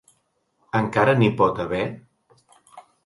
Encara 0.79 1.15
n’hi 1.19 1.29
pot 1.41 1.61
haver? 1.65 1.85